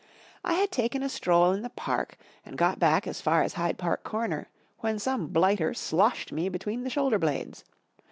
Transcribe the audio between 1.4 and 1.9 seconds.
in the